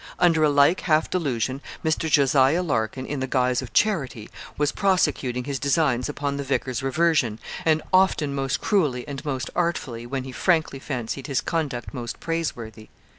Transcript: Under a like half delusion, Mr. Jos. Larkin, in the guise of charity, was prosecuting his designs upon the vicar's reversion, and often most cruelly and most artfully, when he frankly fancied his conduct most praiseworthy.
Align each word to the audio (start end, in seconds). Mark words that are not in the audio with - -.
Under 0.17 0.43
a 0.43 0.49
like 0.49 0.79
half 0.79 1.11
delusion, 1.11 1.61
Mr. 1.85 2.09
Jos. 2.09 2.33
Larkin, 2.33 3.05
in 3.05 3.19
the 3.19 3.27
guise 3.27 3.61
of 3.61 3.71
charity, 3.71 4.31
was 4.57 4.71
prosecuting 4.71 5.43
his 5.43 5.59
designs 5.59 6.09
upon 6.09 6.37
the 6.37 6.43
vicar's 6.43 6.81
reversion, 6.81 7.37
and 7.65 7.83
often 7.93 8.33
most 8.33 8.61
cruelly 8.61 9.07
and 9.07 9.23
most 9.23 9.51
artfully, 9.55 10.07
when 10.07 10.23
he 10.23 10.31
frankly 10.31 10.79
fancied 10.79 11.27
his 11.27 11.39
conduct 11.39 11.93
most 11.93 12.19
praiseworthy. 12.19 12.87